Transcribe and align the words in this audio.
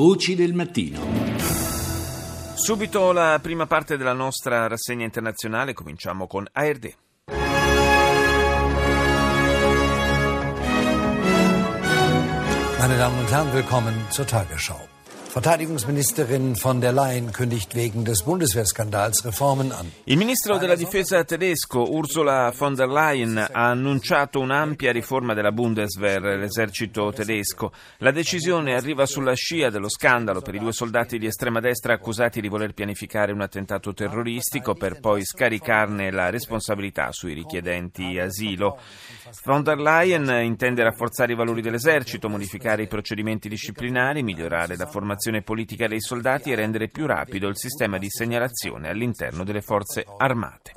Voci 0.00 0.34
del 0.34 0.54
mattino. 0.54 0.98
Subito 2.54 3.12
la 3.12 3.38
prima 3.42 3.66
parte 3.66 3.98
della 3.98 4.14
nostra 4.14 4.66
rassegna 4.66 5.04
internazionale, 5.04 5.74
cominciamo 5.74 6.26
con 6.26 6.48
ARD. 6.50 6.94
Meine 12.78 12.96
Damen 12.96 13.18
und 13.18 13.30
Herren, 13.30 13.52
willkommen 13.52 14.06
zur 14.08 14.24
Tagesschau. 14.24 14.99
Verteidigungsministerin 15.32 16.56
von 16.56 16.80
der 16.80 16.90
Leyen 16.90 17.30
kündigt 17.30 17.76
wegen 17.76 18.04
des 18.04 18.24
Bundeswehrskandals 18.24 19.24
Reformen 19.24 19.70
an. 19.70 19.92
Il 20.04 20.16
ministro 20.16 20.58
della 20.58 20.74
difesa 20.74 21.22
tedesco 21.22 21.88
Ursula 21.88 22.50
von 22.50 22.74
der 22.74 22.88
Leyen 22.88 23.38
ha 23.38 23.68
annunciato 23.68 24.40
un'ampia 24.40 24.90
riforma 24.90 25.32
della 25.32 25.52
Bundeswehr, 25.52 26.20
l'esercito 26.36 27.12
tedesco. 27.12 27.70
La 27.98 28.10
decisione 28.10 28.74
arriva 28.74 29.06
sulla 29.06 29.34
scia 29.34 29.70
dello 29.70 29.88
scandalo 29.88 30.40
per 30.40 30.56
i 30.56 30.58
due 30.58 30.72
soldati 30.72 31.16
di 31.16 31.26
estrema 31.26 31.60
destra 31.60 31.94
accusati 31.94 32.40
di 32.40 32.48
voler 32.48 32.74
pianificare 32.74 33.30
un 33.30 33.40
attentato 33.40 33.94
terroristico 33.94 34.74
per 34.74 34.98
poi 34.98 35.24
scaricarne 35.24 36.10
la 36.10 36.30
responsabilità 36.30 37.12
sui 37.12 37.34
richiedenti 37.34 38.18
asilo. 38.18 38.80
Von 39.44 39.62
der 39.62 39.78
Leyen 39.78 40.28
intende 40.42 40.82
rafforzare 40.82 41.34
i 41.34 41.36
valori 41.36 41.62
dell'esercito, 41.62 42.28
modificare 42.28 42.82
i 42.82 42.88
procedimenti 42.88 43.48
disciplinari, 43.48 44.24
migliorare 44.24 44.76
la 44.76 44.86
formazione 44.86 45.18
politica 45.42 45.86
dei 45.86 46.00
soldati 46.00 46.50
e 46.50 46.54
rendere 46.54 46.88
più 46.88 47.06
rapido 47.06 47.48
il 47.48 47.58
sistema 47.58 47.98
di 47.98 48.08
segnalazione 48.08 48.88
all'interno 48.88 49.44
delle 49.44 49.60
forze 49.60 50.06
armate. 50.16 50.72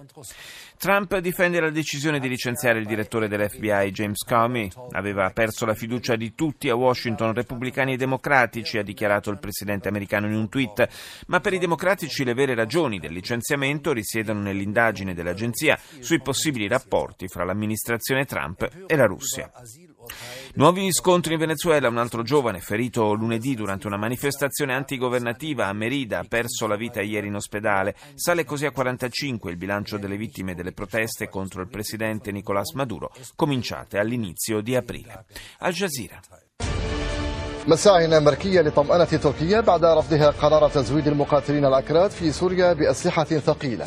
Trump 0.78 1.18
difende 1.20 1.62
la 1.62 1.70
decisione 1.70 2.20
di 2.20 2.28
licenziare 2.28 2.80
il 2.80 2.86
direttore 2.86 3.30
dell'FBI 3.30 3.92
James 3.92 4.22
Comey. 4.26 4.70
Aveva 4.92 5.30
perso 5.30 5.66
la 5.66 5.76
fiducia 5.76 6.18
di 6.18 6.36
tutti 6.36 6.68
a 6.68 6.76
Washington, 6.76 7.34
repubblicani 7.34 7.94
e 7.94 7.98
democratici, 7.98 8.78
ha 8.78 8.84
dichiarato 8.84 9.30
il 9.30 9.40
presidente 9.40 9.88
americano 9.88 10.28
in 10.28 10.34
un 10.34 10.50
tweet. 10.50 10.90
Ma 11.28 11.40
per 11.40 11.54
i 11.54 11.60
democratici 11.60 12.26
le 12.26 12.34
vere 12.34 12.54
ragioni 12.54 13.00
del 13.00 13.14
licenziamento 13.14 13.94
risiedono 13.94 14.42
nell'indagine 14.42 15.14
dell'agenzia 15.14 15.80
sui 16.00 16.22
possibili 16.22 16.68
rapporti 16.68 17.30
fra 17.30 17.46
l'amministrazione 17.46 18.26
Trump 18.26 18.68
e 18.86 18.96
la 18.98 19.06
Russia. 19.06 19.50
Nuovi 20.55 20.93
scontri 20.93 21.35
in 21.35 21.39
Venezuela, 21.39 21.89
un 21.89 21.99
altro 21.99 22.23
giovane 22.23 22.61
ferito 22.61 23.13
lunedì 23.13 23.55
durante 23.55 23.87
una 23.87 23.97
manifestazione 23.97 24.75
antigovernativa 24.75 25.67
a 25.67 25.73
Merida 25.73 26.19
ha 26.19 26.25
perso 26.29 26.67
la 26.67 26.77
vita 26.77 27.01
ieri 27.01 27.29
in 27.29 27.37
ospedale. 27.37 27.95
Sale 28.15 28.45
così 28.45 28.67
a 28.67 28.73
45 28.73 29.51
il 29.51 29.57
bilancio 29.57 29.97
delle 29.97 30.17
vittime 30.17 30.55
delle 30.55 30.73
proteste 30.73 31.29
contro 31.29 31.63
il 31.63 31.69
presidente 31.69 32.33
Nicolás 32.33 32.73
Maduro, 32.73 33.13
cominciate 33.37 33.99
all'inizio 33.99 34.61
di 34.61 34.75
aprile. 34.75 35.25
Al 35.59 35.73
Jazeera. 35.73 36.21
مساعي 37.69 38.17
أمريكية 38.17 38.61
لطمأنة 38.61 39.05
تركيا 39.05 39.61
بعد 39.61 39.85
رفضها 39.85 40.31
قرار 40.31 40.71
تزويد 40.71 41.07
المقاتلين 41.07 41.65
الأكراد 41.65 42.11
في 42.11 42.33
سوريا 42.33 42.73
بأسلحة 42.73 43.25
ثقيلة 43.25 43.87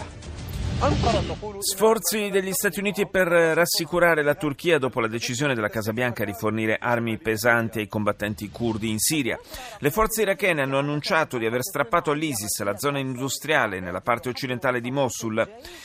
Sforzi 1.58 2.28
degli 2.28 2.52
Stati 2.52 2.80
Uniti 2.80 3.08
per 3.08 3.28
rassicurare 3.28 4.22
la 4.22 4.34
Turchia 4.34 4.78
dopo 4.78 5.00
la 5.00 5.08
decisione 5.08 5.55
della 5.55 5.70
Casa 5.70 5.94
Bianca 5.94 6.22
di 6.27 6.34
fornire 6.34 6.77
armi 6.78 7.16
pesanti 7.16 7.78
ai 7.78 7.88
combattenti 7.88 8.50
curdi 8.50 8.91
in 8.91 8.98
Siria. 8.98 9.38
Le 9.78 9.91
forze 9.91 10.20
irachene 10.20 10.60
hanno 10.60 10.78
annunciato 10.78 11.38
di 11.38 11.47
aver 11.47 11.62
strappato 11.62 12.10
all'ISIS 12.10 12.62
la 12.62 12.77
zona 12.77 12.98
industriale 12.98 13.80
nella 13.80 14.02
parte 14.02 14.28
occidentale 14.28 14.82
di 14.82 14.91
Mosul. 14.91 15.42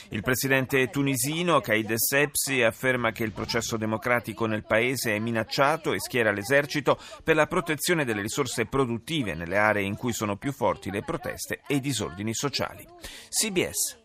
Il 0.10 0.22
presidente 0.22 0.90
tunisino 0.90 1.62
Kaid 1.62 1.92
Essebsi 1.92 2.62
afferma 2.62 3.14
che 3.14 3.24
il 3.24 3.32
processo 3.32 3.78
democratico 3.78 4.46
nel 4.46 4.66
paese 4.66 5.16
è 5.16 5.20
minacciato 5.20 5.94
e 5.94 6.02
schiera 6.02 6.34
l'esercito 6.34 7.00
per 7.24 7.38
la 7.38 7.48
protezione 7.48 8.04
delle 8.04 8.22
risorse 8.22 8.66
produttive 8.66 9.36
nelle 9.36 9.58
aree 9.58 9.84
in 9.84 9.96
cui 9.96 10.12
sono 10.12 10.36
più 10.36 10.52
forti 10.52 10.92
le 10.92 11.02
proteste 11.02 11.62
e 11.66 11.76
i 11.76 11.80
disordini 11.80 12.34
sociali. 12.34 12.86
CBS 13.30 14.01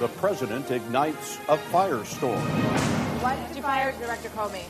The 0.00 0.08
president 0.18 0.70
ignites 0.70 1.38
a 1.46 1.56
firestorm. 1.56 2.40
Why 3.22 3.36
did 3.36 3.56
you 3.56 3.62
fire 3.62 3.94
Director 3.98 4.30
Comey? 4.34 4.64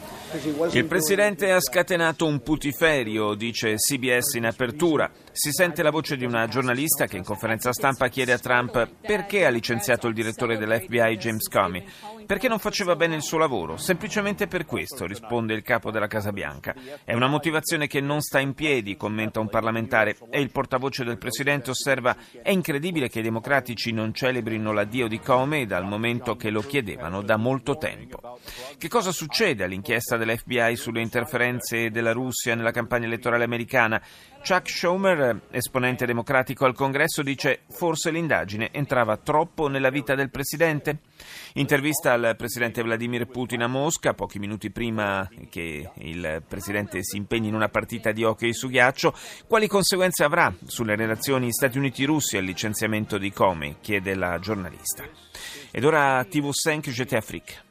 Il 0.73 0.87
presidente 0.87 1.51
ha 1.51 1.61
scatenato 1.61 2.27
un 2.27 2.41
putiferio, 2.41 3.35
dice 3.35 3.75
CBS 3.75 4.35
in 4.35 4.47
apertura. 4.47 5.11
Si 5.33 5.51
sente 5.51 5.83
la 5.83 5.91
voce 5.91 6.17
di 6.17 6.25
una 6.25 6.47
giornalista 6.47 7.07
che 7.07 7.17
in 7.17 7.25
conferenza 7.25 7.73
stampa 7.73 8.07
chiede 8.09 8.33
a 8.33 8.39
Trump 8.39 8.89
perché 9.01 9.45
ha 9.45 9.51
licenziato 9.51 10.07
il 10.07 10.15
direttore 10.15 10.57
dell'FBI 10.57 11.17
James 11.17 11.49
Comey. 11.49 11.85
Perché 12.31 12.47
non 12.47 12.61
faceva 12.61 12.95
bene 12.95 13.17
il 13.17 13.25
suo 13.25 13.39
lavoro? 13.39 13.77
Semplicemente 13.77 14.47
per 14.47 14.65
questo, 14.65 15.05
risponde 15.05 15.53
il 15.53 15.63
capo 15.63 15.91
della 15.91 16.07
Casa 16.07 16.31
Bianca. 16.31 16.77
È 17.03 17.13
una 17.13 17.27
motivazione 17.27 17.89
che 17.89 18.01
non 18.01 18.21
sta 18.21 18.39
in 18.39 18.55
piedi, 18.55 18.97
commenta 18.97 19.41
un 19.41 19.49
parlamentare, 19.49 20.17
e 20.31 20.41
il 20.41 20.53
portavoce 20.53 21.03
del 21.03 21.19
presidente 21.19 21.71
osserva 21.71 22.17
è 22.41 22.51
incredibile 22.51 23.09
che 23.09 23.19
i 23.19 23.25
democratici 23.25 23.91
non 23.91 24.15
celebrino 24.15 24.71
l'addio 24.71 25.09
di 25.09 25.19
Comey 25.19 25.67
dal 25.67 25.85
momento 25.85 26.37
che 26.37 26.51
lo 26.51 26.61
chiedevano 26.61 27.21
da 27.21 27.37
molto 27.37 27.77
tempo. 27.77 28.39
Che 28.79 28.89
cosa 28.89 29.11
succede 29.11 29.65
all'inchiesta 29.65 30.17
dell'FBI 30.17 30.77
sulle 30.77 31.03
interferenze 31.03 31.91
della 31.91 32.13
Russia 32.13 32.55
nella 32.55 32.71
campagna 32.71 33.07
elettorale 33.07 33.43
americana? 33.43 34.01
Chuck 34.43 34.69
Schumer, 34.69 35.43
esponente 35.51 36.07
democratico 36.07 36.65
al 36.65 36.75
congresso, 36.75 37.23
dice 37.23 37.61
forse 37.69 38.11
l'indagine 38.11 38.71
entrava 38.73 39.17
troppo 39.19 39.69
nella 39.69 39.91
vita 39.91 40.15
del 40.15 40.31
presidente. 40.31 41.01
Intervista 41.55 42.13
al 42.13 42.35
presidente 42.37 42.83
Vladimir 42.83 43.27
Putin 43.27 43.63
a 43.63 43.67
Mosca, 43.67 44.15
pochi 44.15 44.39
minuti 44.39 44.71
prima 44.71 45.29
che 45.49 45.91
il 45.95 46.43
presidente 46.49 47.03
si 47.03 47.17
impegni 47.17 47.49
in 47.49 47.55
una 47.55 47.69
partita 47.69 48.13
di 48.13 48.25
hockey 48.25 48.53
su 48.53 48.69
ghiaccio. 48.69 49.15
Quali 49.47 49.69
conseguenze 49.69 50.25
avrà 50.25 50.53
sulle 50.65 50.97
relazioni 50.97 51.53
Stati 51.53 51.79
Uniti-Russia 51.79 52.39
il 52.39 52.47
licenziamento 52.47 53.19
di 53.19 53.33
Comey? 53.33 53.77
chiede 53.81 54.15
la 54.15 54.39
giornalista. 54.39 55.05
Ed 55.71 55.85
ora 55.85 56.21
TV5 56.23 56.91
GT 56.91 57.13
Afrique. 57.13 57.69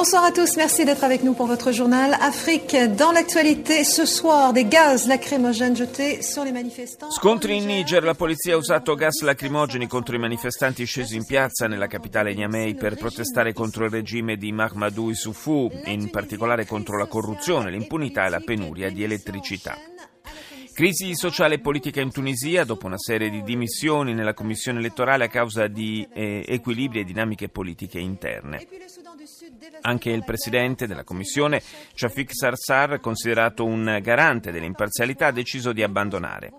Bonsoir 0.00 0.22
à 0.22 0.30
tous, 0.30 0.56
merci 0.56 0.84
d'être 0.84 1.02
avec 1.02 1.24
nous 1.24 1.34
pour 1.34 1.46
votre 1.48 1.72
journal 1.72 2.14
Afrique 2.20 2.76
dans 2.96 3.10
l'actualité. 3.10 3.82
Ce 3.82 4.06
soir, 4.06 4.52
des 4.52 4.64
gaz 4.64 5.08
lacrymogènes 5.08 5.74
jetés 5.74 6.22
sur 6.22 6.44
les 6.44 6.52
manifestants. 6.52 7.10
Scontri 7.10 7.58
in 7.58 7.66
Niger, 7.66 8.04
la 8.04 8.14
polizia 8.14 8.54
ha 8.54 8.58
usato 8.58 8.94
gas 8.94 9.22
lacrimogeni 9.22 9.88
contro 9.88 10.14
i 10.14 10.20
manifestanti 10.20 10.84
scesi 10.84 11.16
in 11.16 11.26
piazza 11.26 11.66
nella 11.66 11.88
capitale 11.88 12.32
Niamey 12.32 12.76
per 12.76 12.94
protestare 12.94 13.52
contro 13.52 13.86
il 13.86 13.90
regime 13.90 14.36
di 14.36 14.52
Mahamadou 14.52 15.10
Issoufou, 15.10 15.68
in 15.86 16.10
particolare 16.10 16.64
contro 16.64 16.96
la 16.96 17.06
corruzione, 17.06 17.72
l'impunità 17.72 18.24
e 18.26 18.30
la 18.30 18.38
penuria 18.38 18.92
di 18.92 19.02
elettricità. 19.02 19.76
Crisi 20.78 21.16
sociale 21.16 21.56
e 21.56 21.58
politica 21.58 22.00
in 22.00 22.12
Tunisia 22.12 22.62
dopo 22.62 22.86
una 22.86 22.98
serie 22.98 23.30
di 23.30 23.42
dimissioni 23.42 24.14
nella 24.14 24.32
commissione 24.32 24.78
elettorale 24.78 25.24
a 25.24 25.28
causa 25.28 25.66
di 25.66 26.06
eh, 26.12 26.44
equilibri 26.46 27.00
e 27.00 27.04
dinamiche 27.04 27.48
politiche 27.48 27.98
interne. 27.98 28.64
Anche 29.80 30.10
il 30.10 30.22
presidente 30.22 30.86
della 30.86 31.02
commissione, 31.02 31.60
Shafik 31.94 32.30
Sarsar, 32.32 33.00
considerato 33.00 33.64
un 33.64 33.98
garante 34.00 34.52
dell'imparzialità, 34.52 35.26
ha 35.26 35.32
deciso 35.32 35.72
di 35.72 35.82
abbandonare. 35.82 36.52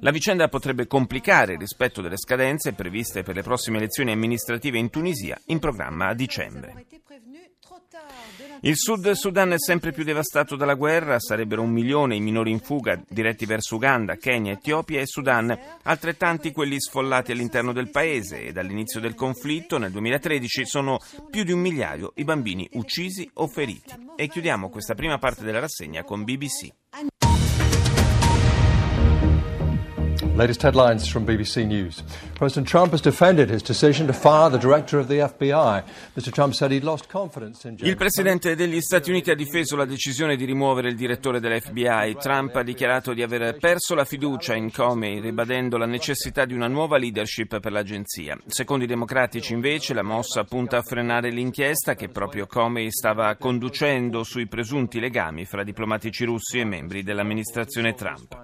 La 0.00 0.10
vicenda 0.10 0.48
potrebbe 0.48 0.86
complicare 0.86 1.54
il 1.54 1.60
rispetto 1.60 2.02
delle 2.02 2.18
scadenze 2.18 2.74
previste 2.74 3.22
per 3.22 3.36
le 3.36 3.42
prossime 3.42 3.78
elezioni 3.78 4.12
amministrative 4.12 4.76
in 4.76 4.90
Tunisia 4.90 5.40
in 5.46 5.60
programma 5.60 6.08
a 6.08 6.14
dicembre. 6.14 6.84
Il 8.62 8.76
Sud 8.76 9.10
Sudan 9.12 9.52
è 9.52 9.58
sempre 9.58 9.90
più 9.90 10.04
devastato 10.04 10.54
dalla 10.54 10.74
guerra, 10.74 11.18
sarebbero 11.18 11.62
un 11.62 11.70
milione 11.70 12.16
i 12.16 12.20
minori 12.20 12.50
in 12.50 12.60
fuga 12.60 13.00
diretti 13.08 13.46
verso 13.46 13.76
Uganda, 13.76 14.16
Kenya, 14.16 14.52
Etiopia 14.52 15.00
e 15.00 15.06
Sudan, 15.06 15.58
altrettanti 15.84 16.52
quelli 16.52 16.78
sfollati 16.78 17.32
all'interno 17.32 17.72
del 17.72 17.90
paese 17.90 18.44
e 18.44 18.52
dall'inizio 18.52 19.00
del 19.00 19.14
conflitto 19.14 19.78
nel 19.78 19.90
2013 19.92 20.66
sono 20.66 20.98
più 21.30 21.42
di 21.42 21.52
un 21.52 21.60
migliaio 21.60 22.12
i 22.16 22.24
bambini 22.24 22.68
uccisi 22.72 23.28
o 23.34 23.46
feriti. 23.46 23.94
E 24.14 24.28
chiudiamo 24.28 24.68
questa 24.68 24.94
prima 24.94 25.16
parte 25.16 25.42
della 25.42 25.60
rassegna 25.60 26.04
con 26.04 26.22
BBC. 26.22 26.68
Latest 30.40 30.62
headlines 30.62 31.06
from 31.06 31.26
BBC 31.26 31.66
News. 31.66 32.02
President 32.34 32.66
Trump 32.66 32.92
has 32.92 33.02
defended 33.02 33.50
his 33.50 33.62
decision 33.62 34.06
to 34.06 34.14
fire 34.14 34.48
the 34.48 34.56
director 34.56 34.98
of 34.98 35.06
the 35.06 35.18
FBI. 35.18 35.84
Mr. 36.16 36.32
Trump 36.32 36.54
said 36.54 36.70
he'd 36.70 36.82
lost 36.82 37.10
confidence 37.10 37.68
in 37.68 37.76
Il 37.80 37.94
presidente 37.94 38.56
degli 38.56 38.80
Stati 38.80 39.10
Uniti 39.10 39.30
ha 39.30 39.34
difeso 39.34 39.76
la 39.76 39.84
decisione 39.84 40.36
di 40.36 40.46
rimuovere 40.46 40.88
il 40.88 40.96
direttore 40.96 41.40
dell'FBI. 41.40 42.16
Trump 42.18 42.56
ha 42.56 42.62
dichiarato 42.62 43.12
di 43.12 43.22
aver 43.22 43.58
perso 43.58 43.94
la 43.94 44.06
fiducia 44.06 44.54
in 44.54 44.72
Comey, 44.72 45.20
ribadendo 45.20 45.76
la 45.76 45.84
necessità 45.84 46.46
di 46.46 46.54
una 46.54 46.68
nuova 46.68 46.96
leadership 46.96 47.60
per 47.60 47.70
l'agenzia. 47.70 48.38
Secondo 48.46 48.84
i 48.84 48.86
democratici, 48.86 49.52
invece, 49.52 49.92
la 49.92 50.02
mossa 50.02 50.44
punta 50.44 50.78
a 50.78 50.82
frenare 50.82 51.28
l'inchiesta 51.28 51.94
che 51.94 52.08
proprio 52.08 52.46
Comey 52.46 52.90
stava 52.90 53.36
conducendo 53.36 54.24
sui 54.24 54.46
presunti 54.46 55.00
legami 55.00 55.44
fra 55.44 55.64
diplomatici 55.64 56.24
russi 56.24 56.60
e 56.60 56.64
membri 56.64 57.02
dell'amministrazione 57.02 57.92
Trump. 57.92 58.38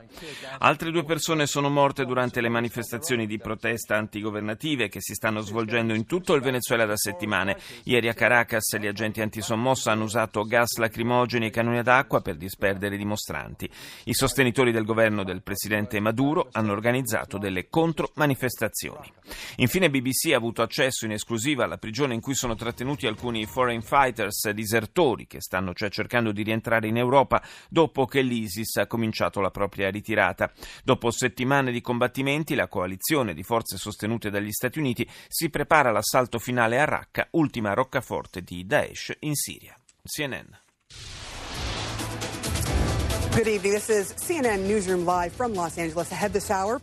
Altre 0.59 0.91
due 0.91 1.05
persone 1.05 1.47
sono 1.47 1.71
morte 1.71 1.85
morte 1.87 2.05
durante 2.05 2.41
le 2.41 2.49
manifestazioni 2.49 3.29
di 3.29 3.39
protesta 3.39 3.97
antigovernative 3.97 4.89
che 4.89 5.01
si 5.01 5.15
stanno 5.15 5.39
svolgendo 5.39 5.95
in 5.95 6.05
tutto 6.05 6.35
il 6.35 6.43
Venezuela 6.43 6.85
da 6.85 6.97
settimane. 6.97 7.57
Ieri 7.85 8.09
a 8.09 8.13
Caracas 8.13 8.77
gli 8.77 8.89
agenti 8.89 9.21
antisommossa 9.21 9.93
hanno 9.93 10.03
usato 10.03 10.43
gas 10.43 10.79
lacrimogeni 10.79 11.47
e 11.47 11.51
cannoni 11.51 11.81
d'acqua 11.85 12.23
per 12.23 12.35
disperdere 12.35 12.97
i 12.97 12.99
dimostranti. 12.99 13.71
I 14.07 14.15
sostenitori 14.15 14.73
del 14.73 14.85
governo 14.85 15.23
del 15.23 15.45
presidente 15.45 16.01
Maduro 16.01 16.49
hanno 16.51 16.73
organizzato 16.73 17.39
delle 17.39 17.69
contromanifestazioni. 17.69 19.13
Infine 19.59 19.89
BBC 19.89 20.33
ha 20.33 20.37
avuto 20.37 20.63
accesso 20.63 21.05
in 21.05 21.13
esclusiva 21.13 21.63
alla 21.63 21.79
prigione 21.79 22.15
in 22.15 22.21
cui 22.21 22.35
sono 22.35 22.57
trattenuti 22.57 23.07
alcuni 23.07 23.47
foreign 23.47 23.81
fighters 23.81 24.51
disertori 24.51 25.29
che 25.29 25.41
stanno 25.41 25.73
cioè 25.73 25.89
cercando 25.89 26.33
di 26.33 26.43
rientrare 26.43 26.89
in 26.89 26.97
Europa 26.97 27.41
dopo 27.69 28.07
che 28.07 28.23
l'ISIS 28.23 28.79
ha 28.79 28.89
cominciato 28.89 29.41
la 29.41 29.51
propria 29.51 29.89
ritirata. 29.89 30.51
Dopo 30.83 31.13
settimane 31.13 31.75
di 31.76 31.76
combattimenti, 31.81 32.55
la 32.55 32.69
coalizione 32.69 33.35
di 33.35 33.43
forze 33.43 33.77
sostenute 33.77 34.31
dagli 34.31 34.51
Stati 34.51 34.79
Uniti 34.79 35.09
si 35.29 35.51
prepara 35.51 35.91
all'assalto 35.91 36.39
finale 36.39 36.81
a 36.81 36.85
Raqqa, 36.85 37.29
ultima 37.33 37.73
roccaforte 37.75 38.43
di 38.43 38.67
Daesh 38.67 39.17
in 39.21 39.35
Siria. 39.35 39.79
CNN. 40.03 40.47
Good 43.37 43.49
evening. 43.49 43.75
This 43.75 43.89
is 43.91 44.15
CNN 44.15 44.67
Newsroom 44.67 45.05
Live 45.05 45.35
from 45.35 45.53
Los 45.53 45.77
Angeles. 45.77 46.11
Ahead 46.11 46.33
this 46.33 46.51
hour. 46.51 46.81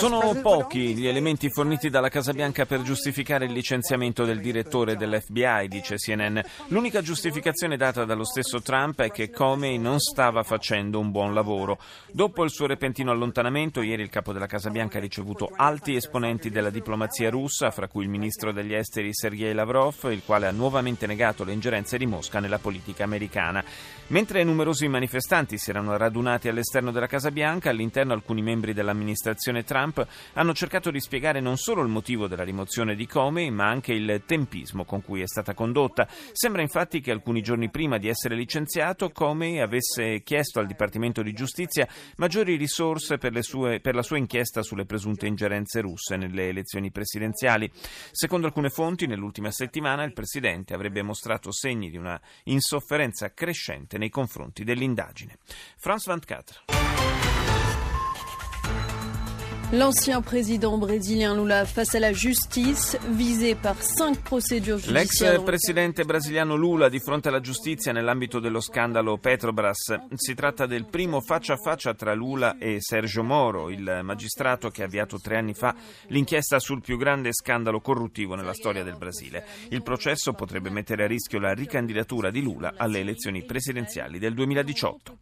Sono 0.00 0.34
pochi 0.40 0.92
gli 0.96 1.06
elementi 1.06 1.48
forniti 1.48 1.88
dalla 1.88 2.08
Casa 2.08 2.32
Bianca 2.32 2.66
per 2.66 2.82
giustificare 2.82 3.44
il 3.44 3.52
licenziamento 3.52 4.24
del 4.24 4.40
direttore 4.40 4.96
dell'FBI, 4.96 5.68
dice 5.68 5.94
CNN. 5.94 6.40
L'unica 6.66 7.00
giustificazione 7.00 7.76
data 7.76 8.04
dallo 8.04 8.24
stesso 8.24 8.60
Trump 8.60 9.00
è 9.02 9.12
che 9.12 9.30
Comey 9.30 9.78
non 9.78 10.00
stava 10.00 10.42
facendo 10.42 10.98
un 10.98 11.12
buon 11.12 11.32
lavoro. 11.32 11.78
Dopo 12.10 12.42
il 12.42 12.50
suo 12.50 12.66
repentino 12.66 13.12
allontanamento, 13.12 13.80
ieri 13.80 14.02
il 14.02 14.10
capo 14.10 14.32
della 14.32 14.46
Casa 14.46 14.70
Bianca 14.70 14.98
ha 14.98 15.00
ricevuto 15.00 15.48
alti 15.54 15.94
esponenti 15.94 16.50
della 16.50 16.70
diplomazia 16.70 17.30
russa, 17.30 17.70
fra 17.70 17.86
cui 17.86 18.02
il 18.02 18.10
ministro 18.10 18.50
degli 18.50 18.74
esteri 18.74 19.14
Sergei 19.14 19.54
Lavrov, 19.54 20.10
il 20.10 20.22
quale 20.26 20.48
ha 20.48 20.50
nuovamente 20.50 21.06
negato 21.06 21.44
le 21.44 21.52
ingerenze 21.52 21.98
di 21.98 22.06
Mosca 22.06 22.40
nella 22.40 22.58
politica 22.58 23.04
americana. 23.04 23.62
Mentre 24.08 24.42
numerosi 24.42 24.88
manifestanti 24.88 25.56
si 25.56 25.70
erano 25.70 25.96
radunati 25.96 26.30
radunati 26.32 26.48
all'esterno 26.48 26.90
della 26.92 27.06
Casa 27.06 27.30
Bianca, 27.30 27.70
all'interno 27.70 28.12
alcuni 28.12 28.42
membri 28.42 28.72
dell'amministrazione 28.72 29.64
Trump 29.64 30.06
hanno 30.34 30.54
cercato 30.54 30.90
di 30.90 31.00
spiegare 31.00 31.40
non 31.40 31.56
solo 31.56 31.82
il 31.82 31.88
motivo 31.88 32.26
della 32.26 32.44
rimozione 32.44 32.94
di 32.94 33.06
Comey, 33.06 33.50
ma 33.50 33.68
anche 33.68 33.92
il 33.92 34.22
tempismo 34.24 34.84
con 34.84 35.02
cui 35.02 35.20
è 35.20 35.26
stata 35.26 35.52
condotta. 35.54 36.08
Sembra 36.32 36.62
infatti 36.62 37.00
che 37.00 37.10
alcuni 37.10 37.42
giorni 37.42 37.70
prima 37.70 37.98
di 37.98 38.08
essere 38.08 38.34
licenziato 38.34 39.10
Comey 39.10 39.58
avesse 39.58 40.22
chiesto 40.22 40.60
al 40.60 40.66
Dipartimento 40.66 41.22
di 41.22 41.32
Giustizia 41.32 41.86
maggiori 42.16 42.56
risorse 42.56 43.18
per, 43.18 43.36
sue, 43.42 43.80
per 43.80 43.94
la 43.94 44.02
sua 44.02 44.16
inchiesta 44.16 44.62
sulle 44.62 44.86
presunte 44.86 45.26
ingerenze 45.26 45.80
russe 45.80 46.16
nelle 46.16 46.48
elezioni 46.48 46.90
presidenziali. 46.90 47.70
Secondo 48.10 48.46
alcune 48.46 48.70
fonti, 48.70 49.06
nell'ultima 49.06 49.50
settimana 49.50 50.04
il 50.04 50.12
Presidente 50.12 50.74
avrebbe 50.74 51.02
mostrato 51.02 51.52
segni 51.52 51.90
di 51.90 51.96
una 51.96 52.20
insofferenza 52.44 53.32
crescente 53.32 53.98
nei 53.98 54.10
confronti 54.10 54.64
dell'indagine. 54.64 55.38
France 55.76 56.08
24. 56.26 57.31
L'ancien 59.74 60.20
président 60.20 60.76
brésilien 60.76 61.34
Lula 61.34 61.64
face 61.64 61.94
à 61.94 61.98
la 61.98 62.12
justice, 62.12 62.98
visé 63.08 63.54
par 63.54 63.82
cinq 63.82 64.20
procédures 64.20 64.78
giudiziarie. 64.78 65.38
L'ex 65.38 65.44
presidente 65.44 66.04
brasiliano 66.04 66.56
Lula 66.56 66.90
di 66.90 67.00
fronte 67.00 67.28
alla 67.28 67.40
giustizia 67.40 67.90
nell'ambito 67.90 68.38
dello 68.38 68.60
scandalo 68.60 69.16
Petrobras. 69.16 70.08
Si 70.14 70.34
tratta 70.34 70.66
del 70.66 70.84
primo 70.84 71.22
faccia 71.22 71.54
a 71.54 71.56
faccia 71.56 71.94
tra 71.94 72.12
Lula 72.12 72.58
e 72.58 72.76
Sergio 72.80 73.22
Moro, 73.22 73.70
il 73.70 74.00
magistrato 74.02 74.68
che 74.68 74.82
ha 74.82 74.84
avviato 74.84 75.18
tre 75.18 75.38
anni 75.38 75.54
fa 75.54 75.74
l'inchiesta 76.08 76.58
sul 76.58 76.82
più 76.82 76.98
grande 76.98 77.32
scandalo 77.32 77.80
corruttivo 77.80 78.34
nella 78.34 78.52
storia 78.52 78.84
del 78.84 78.98
Brasile. 78.98 79.42
Il 79.70 79.82
processo 79.82 80.34
potrebbe 80.34 80.68
mettere 80.68 81.04
a 81.04 81.06
rischio 81.06 81.38
la 81.38 81.54
ricandidatura 81.54 82.30
di 82.30 82.42
Lula 82.42 82.74
alle 82.76 82.98
elezioni 82.98 83.42
presidenziali 83.42 84.18
del 84.18 84.34
2018. 84.34 85.16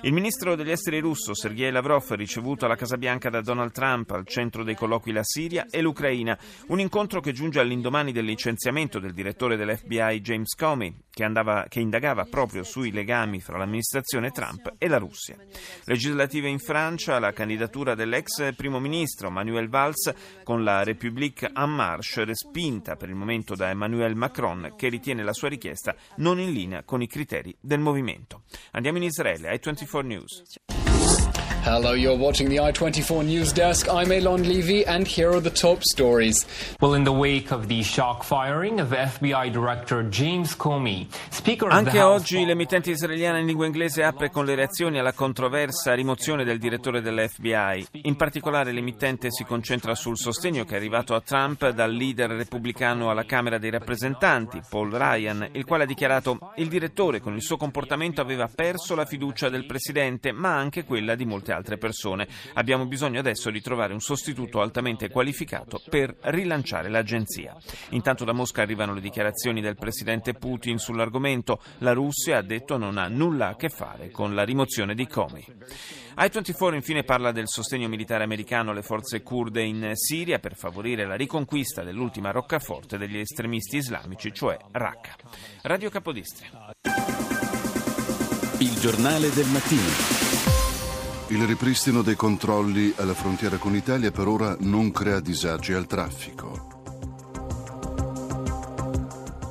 Il 0.00 0.12
ministro 0.12 0.56
degli 0.56 0.72
esteri 0.72 0.98
russo 0.98 1.34
Sergei 1.34 1.70
Lavrov, 1.70 2.14
ricevuto 2.14 2.64
alla 2.64 2.74
Casa 2.74 2.96
Bianca 2.96 3.30
da 3.30 3.40
Donald 3.40 3.70
Trump, 3.70 3.90
Trump, 3.92 4.10
al 4.12 4.26
centro 4.26 4.64
dei 4.64 4.74
colloqui 4.74 5.12
la 5.12 5.22
Siria 5.22 5.66
e 5.70 5.80
l'Ucraina. 5.82 6.38
Un 6.68 6.80
incontro 6.80 7.20
che 7.20 7.32
giunge 7.32 7.60
all'indomani 7.60 8.12
del 8.12 8.24
licenziamento 8.24 8.98
del 8.98 9.12
direttore 9.12 9.56
dell'FBI 9.56 10.20
James 10.20 10.54
Comey, 10.54 10.94
che, 11.10 11.24
andava, 11.24 11.66
che 11.68 11.80
indagava 11.80 12.24
proprio 12.24 12.62
sui 12.62 12.90
legami 12.90 13.40
fra 13.40 13.58
l'amministrazione 13.58 14.30
Trump 14.30 14.74
e 14.78 14.88
la 14.88 14.98
Russia. 14.98 15.36
Legislative 15.84 16.48
in 16.48 16.58
Francia, 16.58 17.18
la 17.18 17.32
candidatura 17.32 17.94
dell'ex 17.94 18.54
primo 18.54 18.80
ministro 18.80 19.30
Manuel 19.30 19.68
Valls 19.68 20.12
con 20.42 20.64
la 20.64 20.82
République 20.82 21.50
en 21.54 21.70
marche 21.70 22.24
respinta 22.24 22.96
per 22.96 23.10
il 23.10 23.14
momento 23.14 23.54
da 23.54 23.68
Emmanuel 23.68 24.14
Macron, 24.14 24.74
che 24.76 24.88
ritiene 24.88 25.22
la 25.22 25.32
sua 25.32 25.48
richiesta 25.48 25.94
non 26.16 26.38
in 26.38 26.52
linea 26.52 26.82
con 26.82 27.02
i 27.02 27.06
criteri 27.06 27.54
del 27.60 27.80
movimento. 27.80 28.42
Andiamo 28.72 28.98
in 28.98 29.04
Israele, 29.04 29.48
ai 29.48 29.60
24 29.62 30.00
News. 30.08 30.81
Hello, 31.64 31.92
you're 31.92 32.16
watching 32.16 32.48
the 32.48 32.56
I24 32.56 33.24
News 33.24 33.52
Desk. 33.52 33.88
I'm 33.88 34.10
Elon 34.10 34.42
Levy, 34.42 34.84
and 34.84 35.06
here 35.06 35.30
are 35.30 35.40
the 35.40 35.48
top 35.48 35.84
stories. 35.84 36.44
Well, 36.80 36.94
in 36.94 37.04
the 37.04 37.12
wake 37.12 37.52
of 37.52 37.68
the 37.68 37.84
shock 37.84 38.24
firing 38.24 38.80
of 38.80 38.88
FBI 38.88 39.52
Director 39.52 40.02
James 40.08 40.56
Comey, 40.56 41.06
Speaker 41.30 41.68
of 41.68 41.74
Anche 41.74 41.92
the 41.92 41.98
House... 42.00 42.20
oggi 42.20 42.44
l'emittente 42.44 42.90
israeliana 42.90 43.38
in 43.38 43.46
lingua 43.46 43.66
inglese 43.66 44.02
apre 44.02 44.28
con 44.28 44.44
le 44.44 44.56
reazioni 44.56 44.98
alla 44.98 45.12
controversa 45.12 45.94
rimozione 45.94 46.42
del 46.42 46.58
direttore 46.58 47.00
dell'FBI. 47.00 47.86
In 48.02 48.16
particolare 48.16 48.72
l'emittente 48.72 49.30
si 49.30 49.44
concentra 49.44 49.94
sul 49.94 50.18
sostegno 50.18 50.64
che 50.64 50.74
è 50.74 50.78
arrivato 50.78 51.14
a 51.14 51.20
Trump 51.20 51.68
dal 51.68 51.92
leader 51.92 52.30
repubblicano 52.30 53.08
alla 53.08 53.24
Camera 53.24 53.58
dei 53.58 53.70
rappresentanti, 53.70 54.60
Paul 54.68 54.90
Ryan, 54.90 55.48
il 55.52 55.64
quale 55.64 55.84
ha 55.84 55.86
dichiarato 55.86 56.38
il 56.56 56.66
direttore 56.66 57.20
con 57.20 57.36
il 57.36 57.42
suo 57.42 57.56
comportamento 57.56 58.20
aveva 58.20 58.50
perso 58.52 58.96
la 58.96 59.04
fiducia 59.06 59.48
del 59.48 59.64
presidente, 59.64 60.32
ma 60.32 60.56
anche 60.56 60.82
quella 60.82 61.14
di 61.14 61.24
molte 61.24 61.50
altre 61.52 61.78
persone. 61.78 62.26
Abbiamo 62.54 62.86
bisogno 62.86 63.20
adesso 63.20 63.50
di 63.50 63.60
trovare 63.60 63.92
un 63.92 64.00
sostituto 64.00 64.60
altamente 64.60 65.08
qualificato 65.08 65.80
per 65.88 66.16
rilanciare 66.22 66.88
l'agenzia. 66.88 67.56
Intanto 67.90 68.24
da 68.24 68.32
Mosca 68.32 68.62
arrivano 68.62 68.94
le 68.94 69.00
dichiarazioni 69.00 69.60
del 69.60 69.76
presidente 69.76 70.34
Putin 70.34 70.78
sull'argomento. 70.78 71.60
La 71.78 71.92
Russia, 71.92 72.38
ha 72.38 72.42
detto, 72.42 72.76
non 72.76 72.98
ha 72.98 73.08
nulla 73.08 73.48
a 73.48 73.56
che 73.56 73.68
fare 73.68 74.10
con 74.10 74.34
la 74.34 74.44
rimozione 74.44 74.94
di 74.94 75.06
Comey. 75.06 75.44
I-24 76.16 76.74
infine 76.74 77.04
parla 77.04 77.32
del 77.32 77.48
sostegno 77.48 77.88
militare 77.88 78.24
americano 78.24 78.70
alle 78.70 78.82
forze 78.82 79.22
kurde 79.22 79.62
in 79.62 79.92
Siria 79.94 80.38
per 80.38 80.56
favorire 80.56 81.06
la 81.06 81.14
riconquista 81.14 81.82
dell'ultima 81.82 82.30
roccaforte 82.30 82.98
degli 82.98 83.18
estremisti 83.18 83.76
islamici, 83.76 84.32
cioè 84.32 84.56
Raqqa. 84.70 85.16
Radio 85.62 85.90
Capodistria. 85.90 86.74
Il 88.58 88.78
giornale 88.78 89.30
del 89.32 89.46
mattino. 89.46 90.21
Il 91.32 91.46
ripristino 91.46 92.02
dei 92.02 92.14
controlli 92.14 92.92
alla 92.98 93.14
frontiera 93.14 93.56
con 93.56 93.74
Italia 93.74 94.10
per 94.10 94.28
ora 94.28 94.54
non 94.60 94.90
crea 94.92 95.18
disagi 95.18 95.72
al 95.72 95.86
traffico. 95.86 96.68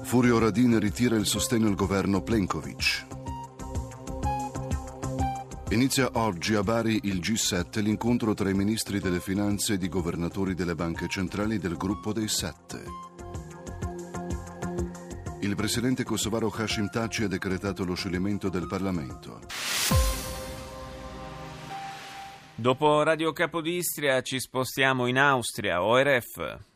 Furio 0.03 0.37
Radin 0.37 0.77
ritira 0.79 1.15
il 1.15 1.25
sostegno 1.25 1.67
al 1.67 1.73
governo 1.73 2.21
Plenkovic. 2.21 3.07
Inizia 5.69 6.11
oggi 6.13 6.53
a 6.53 6.61
Bari 6.61 6.99
il 7.05 7.17
G7, 7.17 7.81
l'incontro 7.81 8.35
tra 8.35 8.51
i 8.51 8.53
ministri 8.53 8.99
delle 8.99 9.19
finanze 9.19 9.73
ed 9.73 9.81
i 9.81 9.89
governatori 9.89 10.53
delle 10.53 10.75
banche 10.75 11.07
centrali 11.07 11.57
del 11.57 11.77
gruppo 11.77 12.13
dei 12.13 12.27
sette. 12.27 12.83
Il 15.39 15.55
presidente 15.55 16.03
kosovaro 16.03 16.53
Hashim 16.55 16.91
Taci 16.91 17.23
ha 17.23 17.27
decretato 17.27 17.83
lo 17.83 17.95
scioglimento 17.95 18.49
del 18.49 18.67
Parlamento. 18.67 19.39
Dopo 22.61 23.01
Radio 23.01 23.31
Capodistria 23.31 24.21
ci 24.21 24.39
spostiamo 24.39 25.07
in 25.07 25.17
Austria, 25.17 25.81
ORF. 25.81 26.70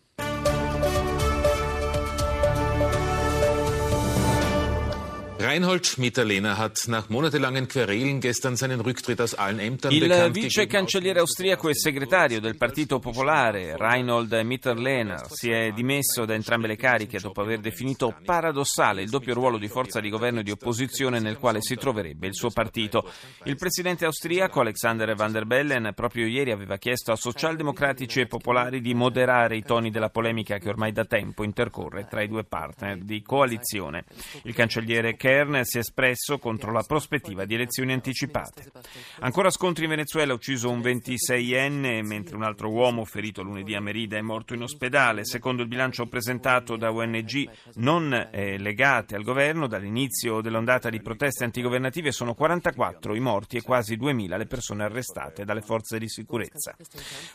Reinhold 5.56 5.86
Schmidt-Lehner 5.86 6.58
hat 6.58 6.86
nach 6.88 7.08
monatelangen 7.08 7.70
Querelen 7.70 8.20
gestern 8.20 8.58
seinen 8.58 8.82
Rücktritt 8.82 9.22
aus 9.22 9.36
allen 9.36 9.60
Ämtern 9.60 9.94
Il 9.94 10.12
vice 10.34 10.68
cancelliere 10.68 11.22
austriaco 11.22 11.70
e 11.70 11.74
segretario 11.74 12.42
del 12.42 12.58
Partito 12.58 13.00
Popolare, 13.00 13.78
Reinhold 13.78 14.34
Mitterlehner, 14.44 15.22
si 15.30 15.50
è 15.50 15.72
dimesso 15.72 16.26
da 16.26 16.34
entrambe 16.34 16.68
le 16.68 16.76
cariche 16.76 17.20
dopo 17.20 17.40
aver 17.40 17.62
definito 17.62 18.14
paradossale 18.26 19.02
il 19.02 19.10
doppio 19.10 19.34
ruolo 19.34 19.58
di 19.58 19.70
forza 19.70 20.02
di 20.02 20.10
governo 20.10 20.42
e 20.42 20.44
di 20.44 20.52
opposizione 20.52 21.22
nel 21.22 21.38
quale 21.38 21.62
si 21.62 21.76
troverebbe 21.76 22.28
il 22.28 22.36
suo 22.36 22.50
partito. 22.50 23.10
Il 23.46 23.56
presidente 23.56 24.04
austriaco 24.04 24.60
Alexander 24.60 25.16
Van 25.16 25.32
der 25.32 25.46
Bellen 25.46 25.94
proprio 25.96 26.28
ieri 26.28 26.52
aveva 26.52 26.76
chiesto 26.76 27.14
a 27.14 27.16
socialdemocratici 27.16 28.20
e 28.20 28.28
popolari 28.28 28.82
di 28.82 28.94
moderare 28.94 29.56
i 29.56 29.64
toni 29.64 29.90
della 29.90 30.10
polemica 30.10 30.58
che 30.58 30.68
ormai 30.68 30.92
da 30.92 31.06
tempo 31.06 31.46
intercorre 31.46 32.08
tra 32.10 32.22
i 32.22 32.28
due 32.28 32.44
partner 32.44 32.98
di 32.98 33.22
coalizione. 33.22 34.04
Il 34.44 34.54
cancelliere 34.54 35.16
Kern 35.46 35.64
si 35.64 35.78
è 35.78 35.80
espresso 35.82 36.40
contro 36.40 36.72
la 36.72 36.82
prospettiva 36.82 37.46
di 37.46 37.54
elezioni 37.54 37.94
anticipate. 37.94 38.72
Ancora 39.20 39.52
scontri 39.52 39.84
in 39.84 39.92
Venezuela, 39.92 40.34
ucciso 40.34 40.72
un 40.72 40.80
26enne, 40.80 42.04
mentre 42.04 42.36
un 42.36 42.44
altro 42.44 42.72
uomo 42.72 43.06
ferito 43.06 43.44
lunedì 43.44 43.76
a 43.76 43.80
Merida 43.80 44.18
è 44.18 44.22
morto 44.22 44.56
in 44.56 44.64
ospedale. 44.64 45.24
Secondo 45.24 45.62
il 45.62 45.68
bilancio 45.68 46.08
presentato 46.08 46.76
da 46.78 46.92
ONG 46.92 47.50
non 47.76 48.30
eh, 48.32 48.58
legate 48.58 49.16
al 49.16 49.24
governo, 49.24 49.68
dall'inizio 49.68 50.42
dell'ondata 50.42 50.90
di 50.90 51.02
proteste 51.02 51.44
antigovernative 51.44 52.12
sono 52.12 52.34
44 52.34 53.16
i 53.16 53.20
morti 53.20 53.58
e 53.58 53.62
quasi 53.62 53.96
2.000 53.96 54.38
le 54.38 54.48
persone 54.48 54.84
arrestate 54.84 55.46
dalle 55.46 55.62
forze 55.62 56.00
di 56.00 56.10
sicurezza. 56.10 56.76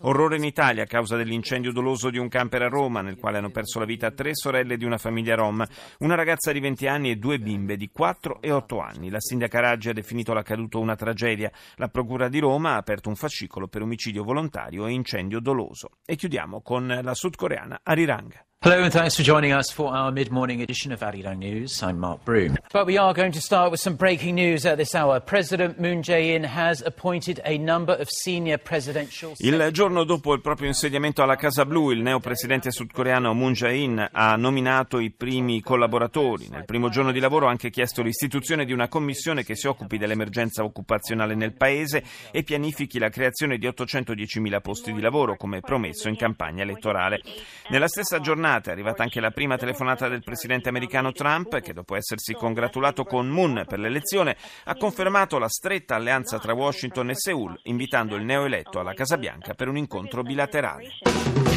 Orrore 0.01 0.37
in 0.37 0.45
Italia 0.45 0.83
a 0.83 0.87
causa 0.87 1.17
dell'incendio 1.17 1.73
doloso 1.73 2.11
di 2.11 2.19
un 2.19 2.29
camper 2.29 2.63
a 2.63 2.69
Roma, 2.69 3.03
nel 3.03 3.17
quale 3.17 3.39
hanno 3.39 3.51
perso 3.51 3.79
la 3.79 3.85
vita 3.85 4.11
tre 4.11 4.35
sorelle 4.35 4.77
di 4.77 4.85
una 4.85 4.99
famiglia 4.99 5.37
rom, 5.37 5.65
una 5.99 6.15
ragazza 6.17 6.51
di 6.51 6.59
20 6.59 6.87
anni 6.89 7.11
e 7.11 7.17
due 7.17 7.39
bimbe 7.39 7.77
di 7.77 7.89
4 7.89 8.00
e 8.41 8.51
8 8.51 8.81
anni. 8.81 9.11
La 9.11 9.21
sindaca 9.21 9.61
Raggi 9.61 9.91
ha 9.91 9.93
definito 9.93 10.33
l'accaduto 10.33 10.81
una 10.81 10.97
tragedia. 10.97 11.53
La 11.77 11.89
Procura 11.89 12.29
di 12.29 12.39
Roma 12.39 12.73
ha 12.73 12.77
aperto 12.77 13.09
un 13.09 13.17
fascicolo 13.17 13.69
per 13.69 13.83
omicidio 13.83 14.25
volontario 14.25 14.87
e 14.87 14.93
incendio 14.93 15.41
doloso. 15.41 15.91
E 16.07 16.17
chiudiamo 16.17 16.63
con 16.63 17.01
la 17.03 17.15
sudcoreana 17.15 17.81
Arirang. 17.83 18.50
Hello 18.63 18.83
and 18.83 18.93
thanks 18.93 19.17
for 19.17 19.23
joining 19.23 19.53
us 19.53 19.71
for 19.71 19.91
our 19.97 20.13
mid-morning 20.13 20.61
edition 20.61 20.93
of 20.93 21.01
Arirang 21.01 21.39
News. 21.39 21.83
I'm 21.83 21.99
Mark 21.99 22.27
Broom. 22.27 22.59
But 22.71 22.85
we 22.85 22.99
are 22.99 23.15
going 23.15 23.33
to 23.33 23.41
start 23.41 23.71
with 23.71 23.81
some 23.81 23.97
breaking 23.97 24.35
news 24.35 24.67
at 24.67 24.77
this 24.77 24.95
hour. 24.95 25.19
President 25.19 25.81
Moon 25.81 26.03
Jae-in 26.03 26.45
has 26.45 26.83
appointed 26.83 27.41
a 27.47 27.57
number 27.57 27.95
of 27.95 28.09
senior 28.11 28.59
presidential... 28.59 29.33
Il 29.39 29.67
giorno 29.73 30.05
dopo 30.05 30.35
il 30.35 30.43
proprio 30.43 30.69
insediamento 30.69 31.23
alla 31.23 31.37
Casa 31.37 31.65
Blu, 31.65 31.91
il 31.91 32.03
neopresidente 32.03 32.71
sudcoreano 32.71 33.33
Moon 33.33 33.55
Jae-in 33.55 34.07
ha 34.13 34.37
nominato 34.37 34.99
i 34.99 35.11
primi 35.11 35.63
collaboratori. 35.63 36.49
Nel 36.51 36.67
primo 36.67 36.91
giorno 36.91 37.13
di 37.13 37.19
lavoro 37.19 37.47
ha 37.47 37.51
anche 37.51 37.71
chiesto 37.71 38.03
l'istituzione 38.03 38.67
di 38.67 38.75
una 38.75 38.89
commissione 38.89 39.43
che 39.43 39.57
si 39.57 39.69
occupi 39.69 39.97
dell'emergenza 39.97 40.65
occupazionale 40.65 41.35
nel 41.35 41.55
paese 41.55 42.05
e 42.31 42.43
pianifichi 42.43 42.99
la 42.99 43.09
creazione 43.09 43.57
di 43.57 43.67
810.000 43.67 44.61
posti 44.61 44.93
di 44.93 45.01
lavoro, 45.01 45.39
come 45.39 45.63
promesso 45.63 46.09
in 46.09 46.17
campagna 46.17 46.63
elettorale. 46.63 47.23
Nella 47.71 47.89
stessa 47.89 48.21
giornata 48.21 48.49
giornata 48.51 48.71
è 48.71 48.73
arrivata 48.73 49.03
anche 49.05 49.21
la 49.21 49.31
prima 49.31 49.57
telefonata 49.57 50.09
del 50.09 50.25
presidente 50.25 50.69
americano 50.69 51.13
Trump, 51.13 51.61
che 51.61 51.73
dopo 51.73 51.95
essersi 51.95 52.35
congratulato 52.35 53.05
con 53.05 53.29
Moon 53.29 53.65
per 53.67 53.79
l'elezione, 53.79 54.37
ha 54.65 54.75
confermato 54.75 55.39
la 55.39 55.49
stretta 55.49 55.95
alleanza 55.95 56.39
tra 56.39 56.53
Washington 56.53 57.11
e 57.11 57.15
Seoul, 57.15 57.59
invitando 57.65 58.17
il 58.17 58.25
neoeletto 58.25 58.81
alla 58.81 58.95
Casa 58.95 59.17
Bianca 59.17 59.55
per 59.55 59.69
un 59.69 59.77
incontro 59.77 60.23
bilaterale. 60.23 61.50